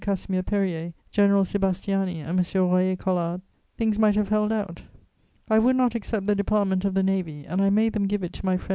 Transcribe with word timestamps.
Casimir 0.01 0.41
Périer, 0.41 0.93
General 1.11 1.43
Sébastiani 1.43 2.15
and 2.27 2.39
M. 2.39 2.61
Royer 2.63 2.95
Collard, 2.95 3.39
things 3.77 3.99
might 3.99 4.15
have 4.15 4.29
held 4.29 4.51
out. 4.51 4.81
I 5.47 5.59
would 5.59 5.75
not 5.75 5.93
accept 5.93 6.25
the 6.25 6.33
department 6.33 6.83
of 6.85 6.95
the 6.95 7.03
Navy 7.03 7.45
and 7.45 7.61
I 7.61 7.69
made 7.69 7.93
them 7.93 8.07
give 8.07 8.23
it 8.23 8.33
to 8.33 8.43
my 8.47 8.57
friend 8.57 8.69
M. 8.69 8.69